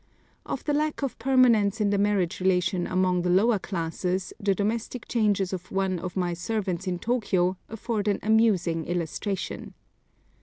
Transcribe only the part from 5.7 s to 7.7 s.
one of my servants in Tōkyō